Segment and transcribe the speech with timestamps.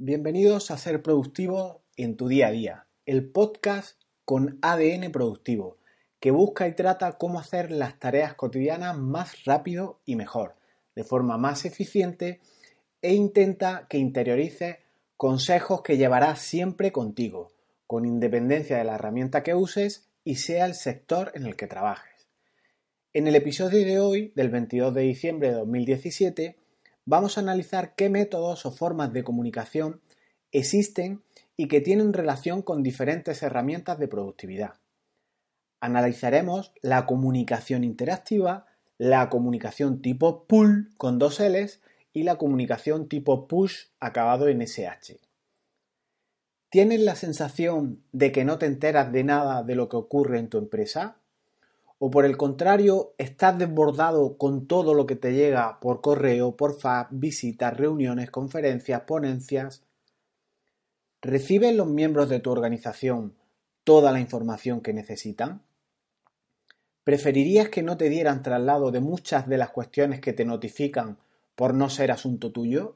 [0.00, 5.76] Bienvenidos a Ser Productivo en tu día a día, el podcast con ADN productivo,
[6.20, 10.54] que busca y trata cómo hacer las tareas cotidianas más rápido y mejor,
[10.94, 12.38] de forma más eficiente
[13.02, 14.76] e intenta que interiorices
[15.16, 17.50] consejos que llevarás siempre contigo,
[17.88, 22.28] con independencia de la herramienta que uses y sea el sector en el que trabajes.
[23.12, 26.56] En el episodio de hoy, del 22 de diciembre de 2017,
[27.08, 30.02] vamos a analizar qué métodos o formas de comunicación
[30.52, 31.22] existen
[31.56, 34.74] y que tienen relación con diferentes herramientas de productividad.
[35.80, 38.66] Analizaremos la comunicación interactiva,
[38.98, 41.80] la comunicación tipo pull con dos L's
[42.12, 45.16] y la comunicación tipo push acabado en SH.
[46.68, 50.50] ¿Tienes la sensación de que no te enteras de nada de lo que ocurre en
[50.50, 51.16] tu empresa?
[52.00, 56.78] ¿O por el contrario, estás desbordado con todo lo que te llega por correo, por
[56.78, 59.82] fax, visitas, reuniones, conferencias, ponencias?
[61.20, 63.34] ¿Reciben los miembros de tu organización
[63.82, 65.62] toda la información que necesitan?
[67.02, 71.18] ¿Preferirías que no te dieran traslado de muchas de las cuestiones que te notifican
[71.56, 72.94] por no ser asunto tuyo?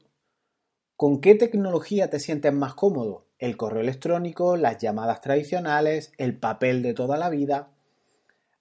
[0.95, 3.25] ¿Con qué tecnología te sientes más cómodo?
[3.37, 7.72] ¿El correo electrónico, las llamadas tradicionales, el papel de toda la vida?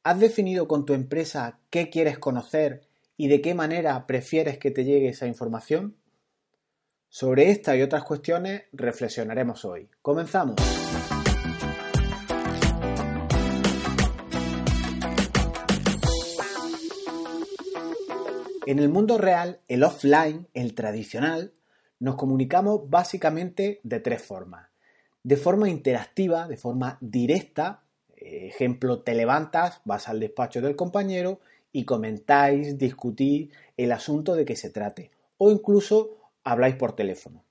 [0.05, 4.85] ¿Has definido con tu empresa qué quieres conocer y de qué manera prefieres que te
[4.85, 5.95] llegue esa información?
[7.09, 9.89] Sobre esta y otras cuestiones reflexionaremos hoy.
[10.01, 10.57] Comenzamos.
[18.67, 21.53] En el mundo real, el offline, el tradicional,
[22.01, 24.69] nos comunicamos básicamente de tres formas.
[25.23, 27.82] De forma interactiva, de forma directa,
[28.25, 31.41] ejemplo, te levantas, vas al despacho del compañero
[31.73, 35.11] y comentáis, discutís el asunto de que se trate.
[35.39, 37.45] O incluso habláis por teléfono.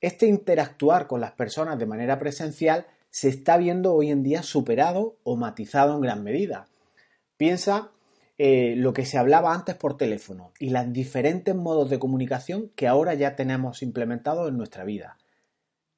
[0.00, 5.16] Este interactuar con las personas de manera presencial se está viendo hoy en día superado
[5.22, 6.66] o matizado en gran medida.
[7.36, 7.92] Piensa
[8.36, 12.88] eh, lo que se hablaba antes por teléfono y los diferentes modos de comunicación que
[12.88, 15.18] ahora ya tenemos implementados en nuestra vida.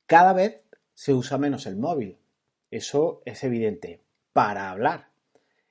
[0.06, 0.60] Cada vez
[0.94, 2.18] se usa menos el móvil.
[2.70, 4.03] Eso es evidente
[4.34, 5.08] para hablar.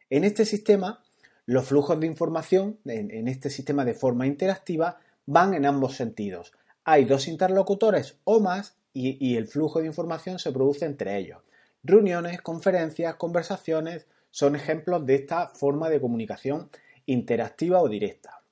[0.09, 1.03] En este sistema,
[1.45, 6.53] los flujos de información, en, este sistema de forma interactiva, van en ambos sentidos.
[6.85, 11.39] Hay dos interlocutores o más y, el flujo de información se produce entre ellos.
[11.83, 16.69] Reuniones, conferencias, conversaciones son ejemplos de esta forma de comunicación
[17.05, 18.43] interactiva o directa.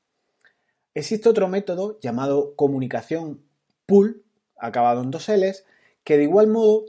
[0.94, 3.42] Existe otro método llamado comunicación
[3.86, 4.24] pool,
[4.58, 5.64] acabado en dos L's,
[6.04, 6.86] que de igual modo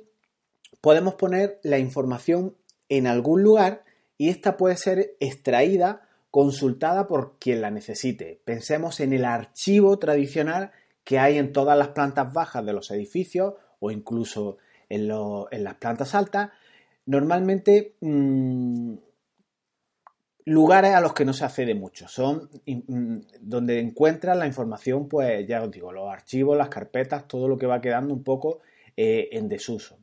[0.80, 2.56] podemos poner la información
[2.92, 3.84] en algún lugar
[4.18, 8.42] y esta puede ser extraída, consultada por quien la necesite.
[8.44, 13.54] Pensemos en el archivo tradicional que hay en todas las plantas bajas de los edificios
[13.80, 14.58] o incluso
[14.90, 16.50] en, las plantas altas.
[17.06, 18.94] Normalmente mm,
[20.44, 22.08] lugares a los que no se accede mucho.
[22.08, 27.48] Son mm, donde encuentran la información, pues ya os digo, los archivos, las carpetas, todo
[27.48, 28.60] lo que va quedando un poco
[28.98, 29.96] eh, en desuso.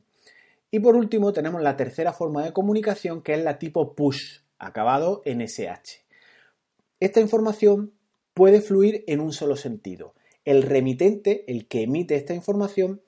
[0.70, 5.22] Y por último tenemos la tercera forma de comunicación que es la tipo push, acabado
[5.24, 6.04] en SH.
[7.00, 7.92] Esta información
[8.34, 10.14] puede fluir en un solo sentido.
[10.44, 13.02] El remitente, el que emite esta información,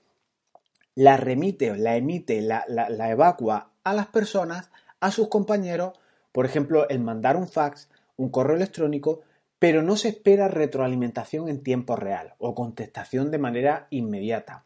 [0.94, 5.98] la remite la emite, la, la evacua a las personas, a sus compañeros,
[6.32, 9.20] por ejemplo, el mandar un fax, un correo electrónico,
[9.58, 14.64] pero no se espera retroalimentación en tiempo real o contestación de manera inmediata.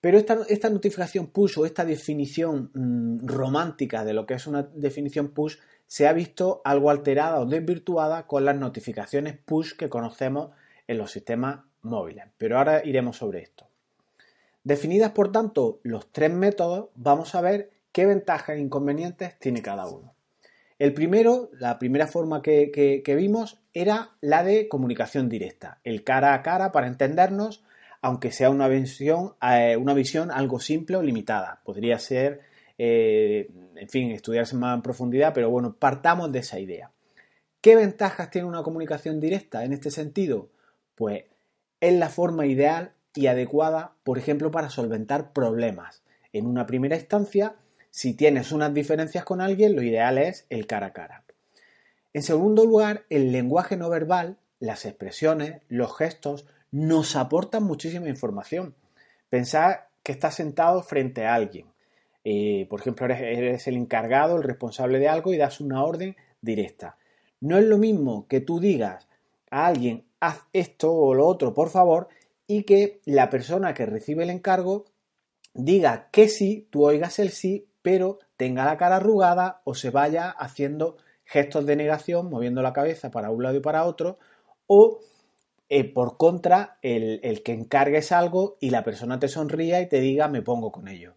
[0.00, 5.28] Pero esta, notificación push o esta definición mm, romántica de lo que es una definición
[5.28, 10.50] push se ha visto algo alterada o desvirtuada con las notificaciones push que conocemos
[10.86, 12.26] en los sistemas móviles.
[12.36, 13.66] Pero ahora iremos sobre esto.
[14.62, 19.86] Definidas, por tanto, los tres métodos, vamos a ver qué ventajas e inconvenientes tiene cada
[19.86, 20.14] uno.
[20.78, 26.42] El primero, la primera forma que vimos era la de comunicación directa, el cara a
[26.42, 27.64] cara para entendernos
[28.00, 31.60] aunque sea una visión, eh, una visión algo simple o limitada.
[31.64, 32.40] Podría ser,
[32.78, 36.90] eh, en fin, estudiarse más en profundidad, pero bueno, partamos de esa idea.
[37.60, 40.48] ¿Qué ventajas tiene una comunicación directa en este sentido?
[40.94, 41.24] Pues
[41.80, 46.02] es la forma ideal y adecuada, por ejemplo, para solventar problemas.
[46.32, 47.56] En una primera instancia,
[47.90, 51.24] si tienes unas diferencias con alguien, lo ideal es el cara a cara.
[52.12, 58.74] En segundo lugar, el lenguaje no verbal, las expresiones, los gestos, nos aportan muchísima información.
[59.28, 61.66] Pensad que estás sentado frente a alguien.
[62.24, 66.96] Eh, por ejemplo, eres, el encargado, el responsable de algo y das una orden directa.
[67.40, 69.08] No es lo mismo que tú digas
[69.50, 72.08] a alguien, haz esto o lo otro, por favor,
[72.46, 74.86] y que la persona que recibe el encargo
[75.54, 80.30] diga que sí, tú oigas el sí, pero tenga la cara arrugada o se vaya
[80.30, 84.18] haciendo gestos de negación, moviendo la cabeza para un lado y para otro,
[84.66, 85.00] o
[85.68, 90.28] eh, por contra, el, que encargues algo y la persona te sonría y te diga
[90.28, 91.14] me pongo con ello.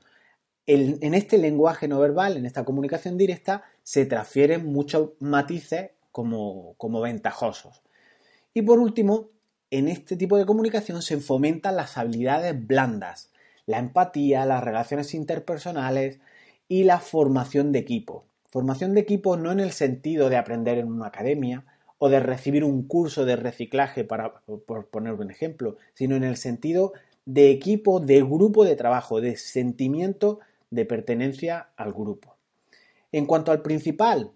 [0.68, 7.02] en este lenguaje no verbal, en esta comunicación directa, se transfieren muchos matices como, como
[7.02, 7.82] ventajosos.
[8.54, 9.30] Y por último,
[9.70, 13.32] en este tipo de comunicación se fomentan las habilidades blandas,
[13.66, 16.20] la empatía, las relaciones interpersonales
[16.68, 18.26] y la formación de equipo.
[18.50, 21.66] Formación de equipo no en el sentido de aprender en una academia
[22.04, 26.36] o de recibir un curso de reciclaje, para por poner un ejemplo, sino en el
[26.36, 26.94] sentido
[27.26, 30.40] de equipo, de grupo de trabajo, de sentimiento
[30.72, 32.38] de pertenencia al grupo.
[33.12, 34.32] En cuanto al principal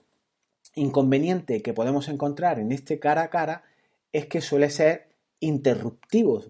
[0.76, 3.64] inconveniente que podemos encontrar en este cara a cara,
[4.14, 5.08] es que suele ser
[5.40, 6.44] interruptivo,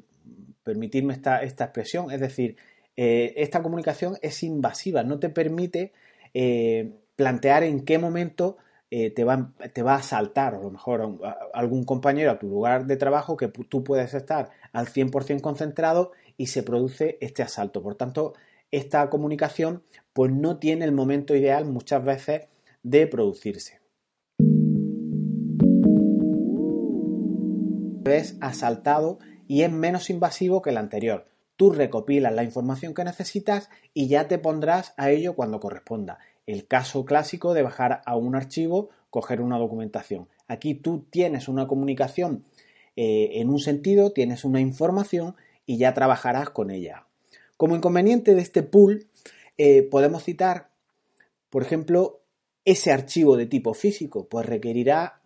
[0.66, 2.58] permitirme esta, expresión, es decir,
[2.98, 5.94] eh, esta comunicación es invasiva, no te permite
[6.34, 8.58] eh, plantear en qué momento
[8.92, 11.20] eh, te, va, te, va, a saltar, a lo mejor
[11.54, 16.48] algún compañero a tu lugar de trabajo que tú puedes estar al 100% concentrado y
[16.48, 17.82] se produce este asalto.
[17.82, 18.34] Por tanto,
[18.72, 19.84] esta comunicación
[20.14, 22.48] pues no tiene el momento ideal muchas veces
[22.84, 23.82] de producirse.
[28.06, 29.18] Es asaltado
[29.48, 31.28] y es menos invasivo que el anterior.
[31.56, 36.20] Tú recopilas la información que necesitas y ya te pondrás a ello cuando corresponda.
[36.46, 40.28] El caso clásico de bajar a un archivo, coger una documentación.
[40.48, 42.46] Aquí tú tienes una comunicación
[42.96, 47.08] eh, en un sentido, tienes una información y ya trabajarás con ella.
[47.58, 49.08] Como inconveniente de este pool,
[49.58, 50.70] eh, podemos citar,
[51.50, 52.22] por ejemplo,
[52.66, 55.22] ese archivo de tipo físico, pues requerirá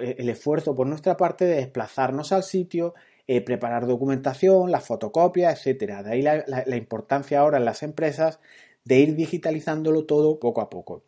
[0.00, 2.94] el esfuerzo por nuestra parte de desplazarnos al sitio,
[3.26, 6.02] eh, preparar documentación, la fotocopia, etcétera.
[6.02, 8.40] De ahí la, importancia ahora en las empresas
[8.88, 11.04] de ir digitalizándolo todo poco a poco.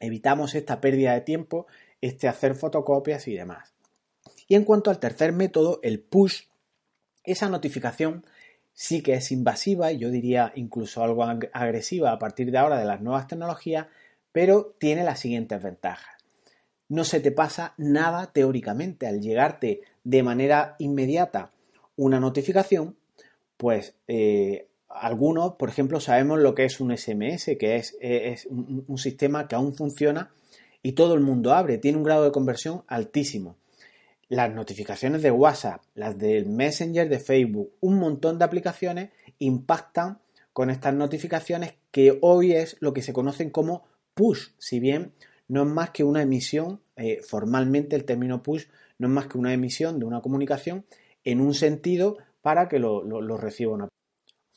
[0.00, 1.66] Evitamos esta pérdida de tiempo,
[2.00, 3.74] este hacer fotocopias y demás.
[4.48, 6.44] Y en cuanto al tercer método, el push,
[7.22, 8.24] esa notificación
[8.72, 13.02] sí que es invasiva yo diría incluso algo agresiva a partir de ahora de las
[13.02, 13.88] nuevas tecnologías,
[14.32, 16.14] pero tiene las siguientes ventajas.
[16.88, 21.52] No se te pasa nada teóricamente al llegarte de manera inmediata
[21.96, 22.96] una notificación,
[23.58, 27.96] pues eh, algunos, por ejemplo, sabemos lo que es un SMS, que es,
[28.50, 30.30] un, sistema que aún funciona
[30.82, 33.56] y todo el mundo abre, tiene un grado de conversión altísimo.
[34.28, 40.18] Las notificaciones de WhatsApp, las del Messenger de Facebook, un montón de aplicaciones impactan
[40.52, 43.84] con estas notificaciones que hoy es lo que se conocen como
[44.14, 45.12] push, si bien
[45.48, 48.66] no es más que una emisión, eh, formalmente el término push
[48.98, 50.84] no es más que una emisión de una comunicación
[51.24, 53.02] en un sentido para que lo,
[53.36, 53.88] reciba una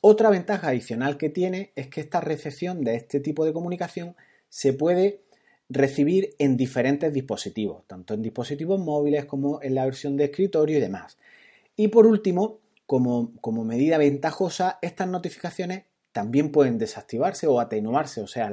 [0.06, 4.18] otra ventaja adicional que tiene es que esta recepción de este tipo de comunicación
[4.50, 5.22] se puede
[5.70, 10.82] recibir en diferentes dispositivos, tanto en dispositivos móviles como en la versión de escritorio y
[10.82, 11.18] demás.
[11.78, 13.32] Y por último, como,
[13.64, 18.50] medida ventajosa, estas notificaciones también pueden desactivarse o atenuarse, o sea,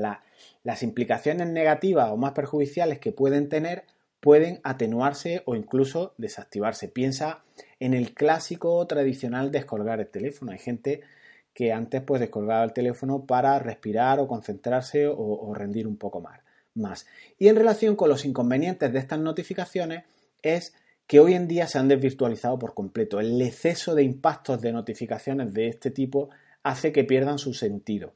[0.62, 3.86] las implicaciones negativas o más perjudiciales que pueden tener
[4.20, 6.86] pueden atenuarse o incluso desactivarse.
[6.86, 7.42] Piensa
[7.80, 10.52] en el clásico tradicional descolgar el teléfono.
[10.52, 11.00] Hay gente
[11.54, 16.40] que antes pues descolgaba el teléfono para respirar o concentrarse o, rendir un poco más,
[16.74, 17.06] más.
[17.38, 20.04] Y en relación con los inconvenientes de estas notificaciones
[20.42, 20.74] es
[21.06, 23.18] que hoy en día se han desvirtualizado por completo.
[23.18, 26.30] El exceso de impactos de notificaciones de este tipo
[26.62, 28.12] hace que pierdan su sentido.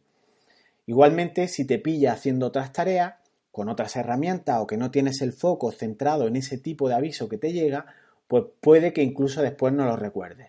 [0.86, 3.14] Igualmente, si te pilla haciendo otras tareas,
[3.50, 7.28] con otras herramientas o que no tienes el foco centrado en ese tipo de aviso
[7.28, 7.86] que te llega,
[8.26, 10.48] pues puede que incluso después no lo recuerdes.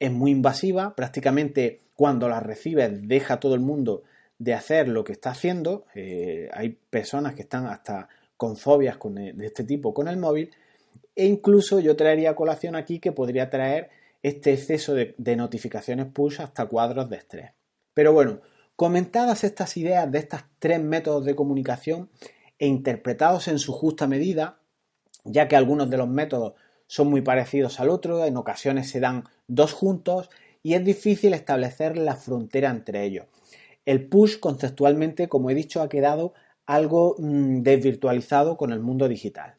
[0.00, 4.04] Es muy invasiva, prácticamente cuando la recibes deja todo el mundo
[4.38, 5.84] de hacer lo que está haciendo.
[5.94, 10.50] Eh, hay personas que están hasta con fobias eh, de este tipo con el móvil.
[11.14, 13.90] E incluso yo traería a colación aquí que podría traer
[14.22, 17.50] este exceso de, de notificaciones push hasta cuadros de estrés.
[17.92, 18.40] Pero bueno,
[18.76, 22.08] comentadas estas ideas de estos tres métodos de comunicación,
[22.58, 24.58] e interpretados en su justa medida,
[25.24, 26.54] ya que algunos de los métodos
[26.86, 30.30] son muy parecidos al otro, en ocasiones se dan dos juntos
[30.62, 33.26] y es difícil establecer la frontera entre ellos.
[33.84, 36.34] El push conceptualmente, como he dicho, ha quedado
[36.66, 39.56] algo mm, desvirtualizado con el mundo digital.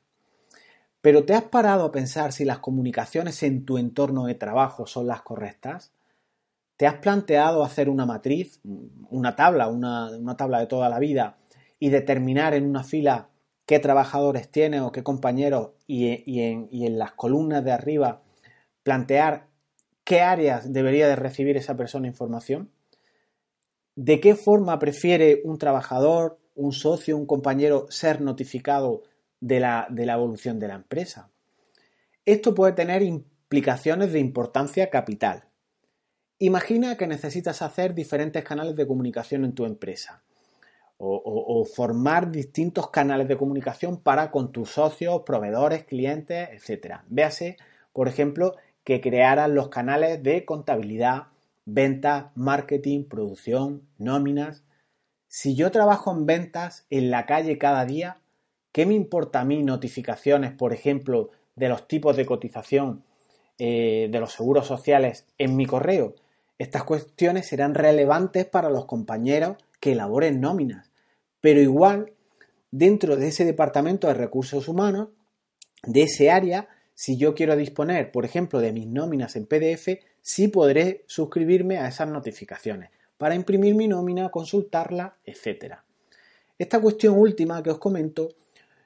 [1.01, 5.07] Pero ¿te has parado a pensar si las comunicaciones en tu entorno de trabajo son
[5.07, 5.91] las correctas?
[6.77, 8.59] ¿Te has planteado hacer una matriz,
[9.09, 11.37] una tabla, una, una tabla de toda la vida
[11.79, 13.31] y determinar en una fila
[13.71, 18.21] qué trabajadores tiene o qué compañeros y, en, las columnas de arriba
[18.83, 19.47] plantear
[20.03, 22.71] qué áreas debería de recibir esa persona información,
[23.95, 29.03] de qué forma prefiere un trabajador, un socio, un compañero ser notificado
[29.39, 31.29] de la, de la evolución de la empresa.
[32.25, 35.45] Esto puede tener implicaciones de importancia capital.
[36.39, 40.23] Imagina que necesitas hacer diferentes canales de comunicación en tu empresa
[41.03, 46.97] o, formar distintos canales de comunicación para con tus socios, proveedores, clientes, etc.
[47.07, 47.57] Véase,
[47.91, 51.27] por ejemplo, que crearan los canales de contabilidad,
[51.65, 54.63] ventas, marketing, producción, nóminas.
[55.27, 58.17] Si yo trabajo en ventas en la calle cada día,
[58.71, 63.03] ¿qué me importa a mí notificaciones, por ejemplo, de los tipos de cotización
[63.57, 66.15] eh, de los seguros sociales en mi correo?
[66.57, 70.91] Estas cuestiones serán relevantes para los compañeros que elaboren nóminas.
[71.39, 72.13] Pero igual,
[72.69, 75.09] dentro de ese departamento de recursos humanos,
[75.83, 76.67] de ese área,
[77.01, 81.87] si yo quiero disponer, por ejemplo, de mis nóminas en PDF, sí podré suscribirme a
[81.87, 85.77] esas notificaciones para imprimir mi nómina, consultarla, etc.
[86.59, 88.35] Esta cuestión última que os comento,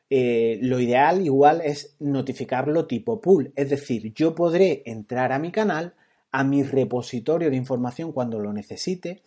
[0.09, 5.51] eh, lo ideal igual es notificarlo tipo pool, es decir, yo podré entrar a mi
[5.51, 5.93] canal,
[6.31, 9.23] a mi repositorio de información cuando lo necesite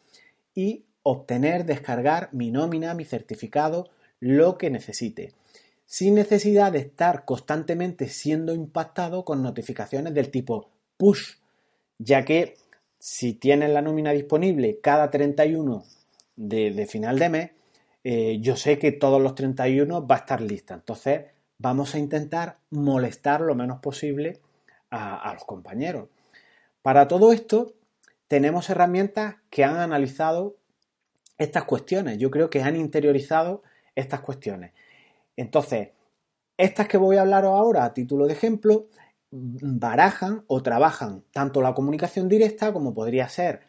[0.55, 5.35] y obtener, descargar mi nómina, mi certificado, lo que necesite,
[5.89, 10.69] sin necesidad de estar constantemente siendo impactado con notificaciones del tipo
[10.99, 11.37] push,
[11.97, 12.57] ya que
[12.99, 15.83] si tienes la nómina disponible cada 31
[16.37, 17.51] de, final de mes,
[18.05, 20.75] eh, yo sé que todos los 31 va a estar lista.
[20.75, 21.25] Entonces,
[21.57, 24.41] vamos a intentar molestar lo menos posible
[24.91, 26.09] a los compañeros.
[26.83, 27.73] Para todo esto,
[28.29, 30.57] tenemos herramientas que han analizado
[31.39, 32.19] estas cuestiones.
[32.19, 33.63] Yo creo que han interiorizado
[33.95, 34.73] estas cuestiones.
[35.39, 35.91] Entonces,
[36.57, 38.89] estas que voy a hablar ahora a título de ejemplo,
[39.31, 43.61] barajan o trabajan tanto la comunicación directa como podría ser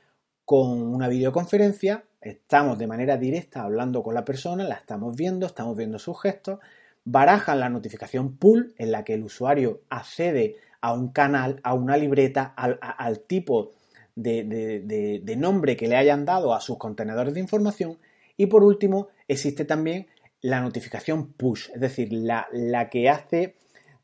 [0.46, 2.06] con una videoconferencia.
[2.22, 6.58] Estamos de manera directa hablando con la persona, la estamos viendo, estamos viendo sus gestos.
[7.06, 11.98] Barajan la notificación pull en la que el usuario accede a un canal, a una
[11.98, 13.74] libreta, al tipo
[14.16, 18.00] de, nombre que le hayan dado a sus contenedores de información.
[18.38, 20.08] Y por último, existe también
[20.42, 22.48] la notificación push, es decir, la,
[22.90, 23.56] que hace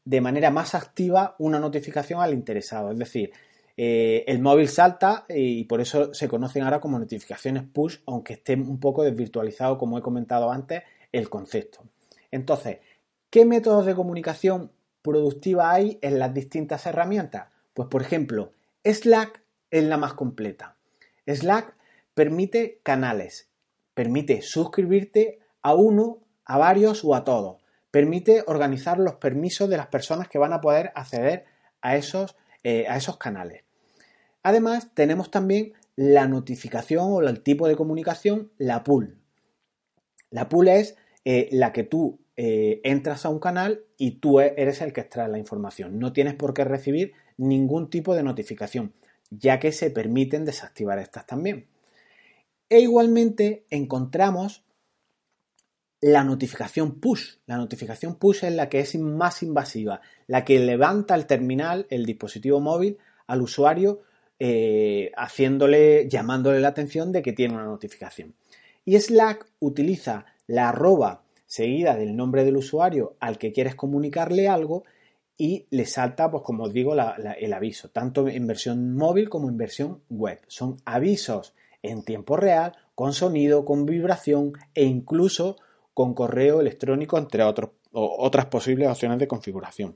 [0.04, 2.92] de manera más activa una notificación al interesado.
[2.92, 3.32] Es decir,
[3.78, 8.54] eh, el móvil salta y por eso se conocen ahora como notificaciones push, aunque esté
[8.56, 11.84] un poco desvirtualizado, como he comentado antes, el concepto.
[12.32, 12.80] Entonces,
[13.30, 17.48] ¿qué métodos de comunicación productiva hay en las distintas herramientas?
[17.74, 18.52] Pues, por ejemplo,
[18.84, 20.76] Slack es la más completa.
[21.28, 21.76] Slack
[22.14, 23.50] permite canales,
[23.94, 27.62] permite suscribirte a uno, a varios o a todos.
[27.92, 31.46] Permite organizar los permisos de las personas que van a poder acceder
[31.82, 33.64] a esos, eh, a esos canales.
[34.44, 39.18] Además, tenemos también la notificación o el tipo de comunicación, la pool.
[40.30, 44.54] La pool es eh, la que tú eh, entras a un canal y tú e-,
[44.58, 46.00] eres el que extrae la información.
[46.00, 48.94] No tienes por qué recibir ningún tipo de notificación
[49.30, 51.68] ya que se permiten desactivar estas también.
[52.70, 54.65] E igualmente encontramos
[56.06, 57.38] la notificación push.
[57.48, 62.06] La notificación push es la que es más invasiva, la que levanta el terminal, el
[62.06, 64.04] dispositivo móvil, al usuario,
[64.38, 68.36] eh, haciéndole, llamándole la atención de que tiene una notificación.
[68.86, 74.84] Y Slack utiliza la arroba seguida del nombre del usuario al que quieres comunicarle algo
[75.40, 79.58] y le salta, pues como os digo, el aviso, tanto en versión móvil como en
[79.58, 80.40] versión web.
[80.46, 85.58] Son avisos en tiempo real, con sonido, con vibración e incluso
[85.96, 89.96] con correo electrónico, entre otros, otras posibles opciones de configuración.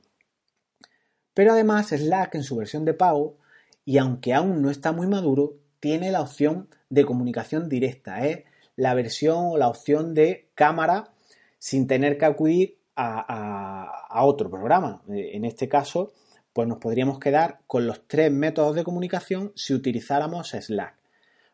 [1.34, 3.36] Pero además Slack en su versión de pago,
[3.84, 8.44] y aunque aún no está muy maduro, tiene la opción de comunicación directa, es
[8.76, 11.12] la versión o la opción de cámara
[11.58, 15.02] sin tener que acudir a, otro programa.
[15.10, 16.12] Eh, en este caso,
[16.54, 20.96] pues nos podríamos quedar con los tres métodos de comunicación si utilizáramos Slack.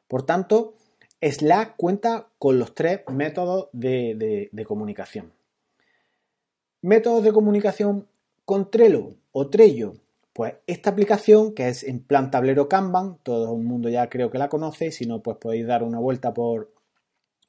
[0.07, 0.75] Por tanto,
[1.21, 5.33] Slack cuenta con los tres métodos de, comunicación.
[6.83, 8.07] Métodos de comunicación
[8.45, 9.95] con Trello o Trello.
[10.33, 14.39] Pues esta aplicación, que es en plan tablero Kanban, todo el mundo ya creo que
[14.39, 16.73] la conoce, si no, pues podéis dar una vuelta por,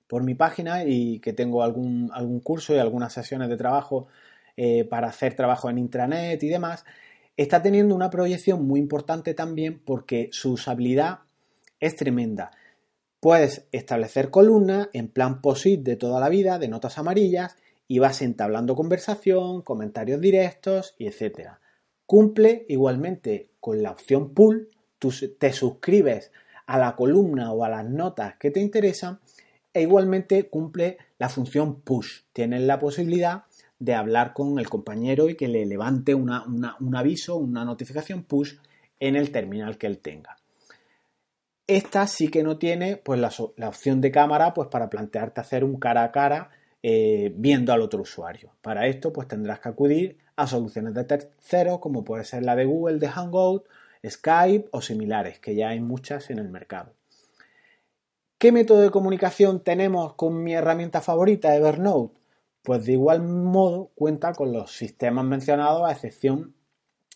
[0.07, 4.07] por mi página y que tengo algún, algún curso y algunas sesiones de trabajo
[4.55, 6.85] eh, para hacer trabajo en intranet y demás,
[7.35, 11.19] está teniendo una proyección muy importante también porque su usabilidad
[11.81, 12.51] es tremenda.
[13.19, 17.55] Puedes establecer columnas en plan POSIT de toda la vida, de notas amarillas,
[17.87, 21.59] y vas entablando conversación, comentarios directos etcétera.
[22.05, 24.69] Cumple igualmente con la opción pull
[24.99, 26.31] tú te suscribes
[26.65, 29.19] a la columna o a las notas que te interesan
[29.73, 32.21] e igualmente cumple la función push.
[32.33, 33.43] Tienes la posibilidad
[33.79, 38.55] de hablar con el compañero y que le levante un aviso, una notificación push
[38.99, 40.37] en el terminal que él tenga.
[41.67, 45.77] Esta sí que no tiene pues, la, opción de cámara pues, para plantearte hacer un
[45.77, 46.49] cara a cara
[46.81, 48.53] eh, viendo al otro usuario.
[48.61, 52.65] Para esto pues, tendrás que acudir a soluciones de terceros como puede ser la de
[52.65, 53.65] Google de Hangout,
[54.07, 56.93] Skype o similares, que ya hay muchas en el mercado.
[58.37, 62.17] ¿Qué método de comunicación tenemos con mi herramienta favorita, Evernote?
[62.61, 66.53] Pues de igual modo cuenta con los sistemas mencionados a excepción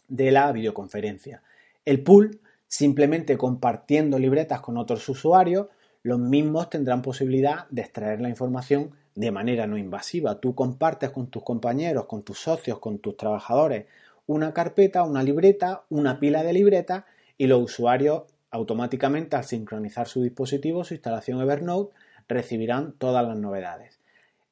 [0.08, 1.44] de la videoconferencia.
[1.86, 2.41] El pool,
[2.72, 5.68] simplemente compartiendo libretas con otros usuarios,
[6.04, 10.40] los mismos tendrán posibilidad de extraer la información de manera no invasiva.
[10.40, 13.88] Tú compartes con tus compañeros, con tus socios, con tus trabajadores
[14.26, 17.04] una carpeta, una libreta, una pila de libretas
[17.38, 21.94] y los usuarios automáticamente al sincronizar su dispositivo, su instalación Evernote,
[22.30, 24.00] recibirán todas las novedades.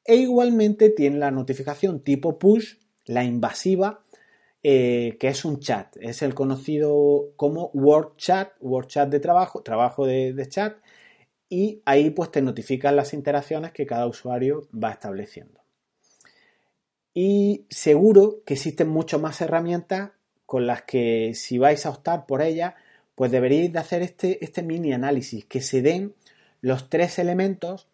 [0.04, 2.74] E igualmente tiene la notificación tipo push,
[3.06, 4.02] la invasiva,
[4.62, 9.62] eh, que es un chat, es el conocido como Word Chat, Word Chat de trabajo,
[9.62, 10.76] trabajo de, chat,
[11.48, 15.60] y ahí pues te notifican las interacciones que cada usuario va estableciendo.
[17.14, 20.10] Y seguro que existen muchas más herramientas
[20.44, 22.74] con las que si vais a optar por ellas,
[23.14, 26.14] pues deberíais de hacer este, este mini análisis, que se den
[26.60, 27.88] los tres elementos,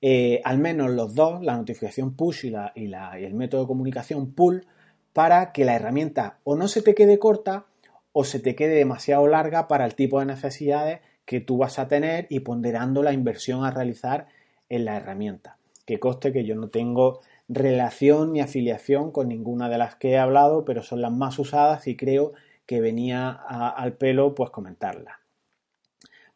[0.00, 4.32] eh, al menos los dos, la notificación push y, la, y el método de comunicación
[4.32, 4.66] pull,
[5.12, 7.66] para que la herramienta o no se te quede corta
[8.12, 11.88] o se te quede demasiado larga para el tipo de necesidades que tú vas a
[11.88, 14.26] tener y ponderando la inversión a realizar
[14.68, 15.56] en la herramienta.
[15.86, 20.18] Que coste que yo no tengo relación ni afiliación con ninguna de las que he
[20.18, 22.32] hablado, pero son las más usadas y creo
[22.66, 25.20] que venía al pelo pues comentarla.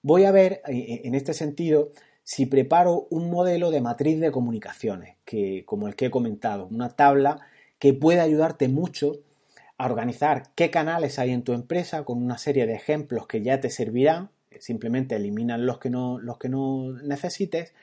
[0.02, 1.90] Voy a ver eh, eh, en este sentido
[2.22, 6.90] si preparo un modelo de matriz de comunicaciones, que, como el que he comentado, una
[6.90, 7.40] tabla
[7.78, 9.12] que puede ayudarte mucho
[9.78, 13.60] a organizar qué canales hay en tu empresa con una serie de ejemplos que ya
[13.60, 17.74] te servirán, simplemente eliminan los que no, los que no necesites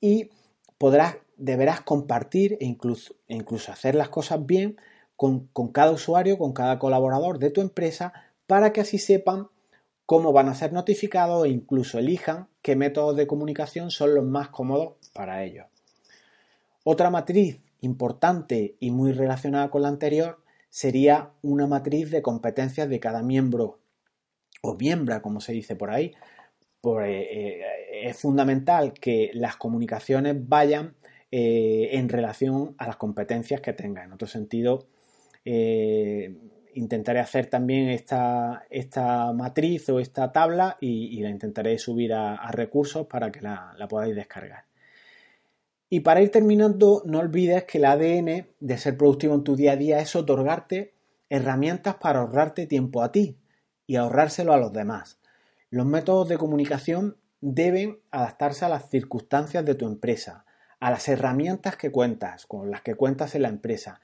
[0.00, 0.30] y
[0.78, 4.76] podrás, deberás compartir e incluso, e incluso hacer las cosas bien
[5.16, 8.12] con, con cada usuario, con cada colaborador de tu empresa
[8.46, 9.48] para que así sepan
[10.06, 14.48] cómo van a ser notificados e incluso elijan qué métodos de comunicación son los más
[14.50, 15.66] cómodos para ellos.
[16.84, 22.98] Otra matriz importante y muy relacionada con la anterior sería una matriz de competencias de
[22.98, 23.78] cada miembro
[24.62, 26.14] o miembra, como se dice por ahí.
[27.06, 27.62] Eh,
[28.02, 30.94] es fundamental que las comunicaciones vayan
[31.30, 34.04] eh, en relación a las competencias que tenga.
[34.04, 34.86] En otro sentido,
[35.44, 36.36] eh,
[36.74, 43.06] intentaré hacer también esta, esta, matriz o esta tabla y, la intentaré subir a, recursos
[43.06, 44.64] para que la podáis descargar.
[45.88, 49.72] Y para ir terminando, no olvides que el ADN de ser productivo en tu día
[49.72, 50.94] a día es otorgarte
[51.28, 53.38] herramientas para ahorrarte tiempo a ti
[53.86, 55.18] y ahorrárselo a los demás.
[55.70, 60.44] Los métodos de comunicación deben adaptarse a las circunstancias de tu empresa,
[60.80, 64.00] a las herramientas que cuentas, con las que cuentas en la empresa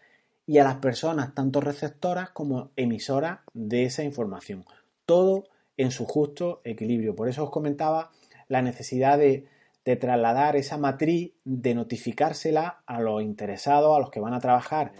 [0.46, 4.64] y a las personas, tanto receptoras como emisoras de esa información.
[5.06, 5.44] Todo
[5.76, 7.14] en su justo equilibrio.
[7.14, 8.10] Por eso os comentaba
[8.48, 9.46] la necesidad de
[9.84, 14.92] de trasladar esa matriz, de notificársela a los interesados, a los que van a trabajar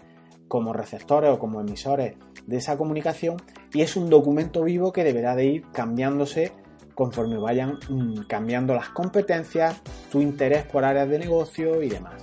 [0.47, 2.15] como receptores o como emisores
[2.45, 3.37] de esa comunicación
[3.73, 6.51] y es un documento vivo que deberá de ir cambiándose
[6.93, 12.21] conforme vayan mm, cambiando las competencias, tu interés por áreas de negocio y demás.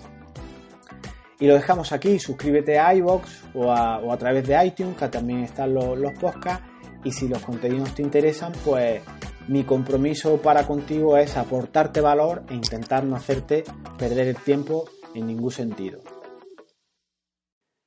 [1.40, 5.72] Y lo dejamos aquí, suscríbete a iBox o a, través de iTunes, que también están
[5.72, 6.64] los, los podcasts,
[7.04, 9.00] y si los contenidos te interesan, pues
[9.48, 13.64] mi compromiso para contigo es aportarte valor e intentar no hacerte
[13.98, 14.84] perder el tiempo
[15.14, 16.00] en ningún sentido.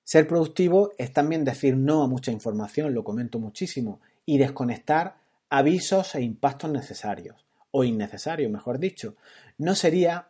[0.03, 5.17] Ser productivo es también decir no a mucha información, lo comento muchísimo, y desconectar
[5.49, 9.15] avisos e impactos necesarios, o innecesarios, mejor dicho.
[9.57, 10.29] No sería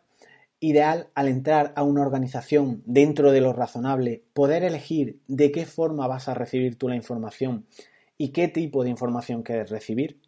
[0.60, 6.06] ideal al entrar a una organización dentro de lo razonable poder elegir de qué forma
[6.06, 7.66] vas a recibir tú la información
[8.18, 10.21] y qué tipo de información quieres recibir.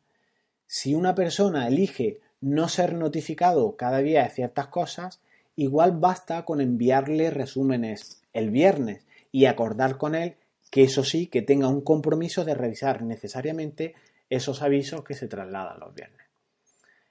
[0.76, 5.20] Si una persona elige no ser notificado cada día de ciertas cosas,
[5.54, 10.34] igual basta con enviarle resúmenes el viernes y acordar con él
[10.72, 13.94] que eso sí, que tenga un compromiso de revisar necesariamente
[14.28, 16.26] esos avisos que se trasladan los viernes.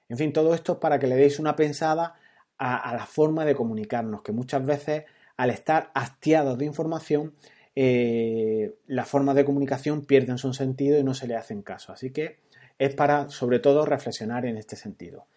[0.10, 2.16] En fin, todo esto es para que le deis una pensada
[2.58, 5.06] a, la forma de comunicarnos, que muchas veces
[5.38, 7.34] al estar hastiados de información,
[7.78, 11.94] eh, la forma de comunicación pierde su sentido y no se le hacen caso.
[11.94, 12.44] Así que
[12.78, 15.28] es para sobre todo reflexionar en este sentido.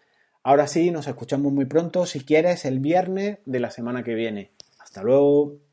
[0.43, 4.51] Ahora sí, nos escuchamos muy pronto, si quieres, el viernes de la semana que viene.
[4.79, 5.66] Hasta luego.